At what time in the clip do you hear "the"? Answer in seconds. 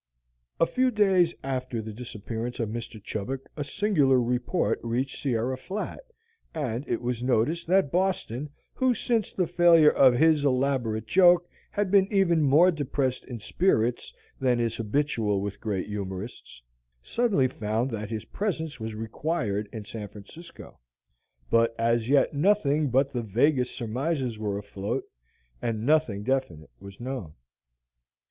1.79-1.93, 9.31-9.45, 23.13-23.21